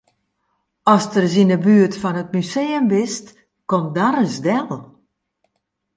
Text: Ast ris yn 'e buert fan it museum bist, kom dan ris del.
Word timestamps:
Ast 0.93 1.13
ris 1.21 1.35
yn 1.41 1.53
'e 1.55 1.59
buert 1.65 1.93
fan 2.01 2.19
it 2.23 2.29
museum 2.35 2.85
bist, 2.91 3.25
kom 3.69 3.85
dan 3.95 4.13
ris 4.17 4.37
del. 4.45 4.69